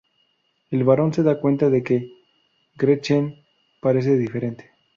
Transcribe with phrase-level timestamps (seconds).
[0.71, 2.09] El barón se da cuenta de que
[2.75, 3.43] Gretchen
[3.81, 4.71] parece diferente.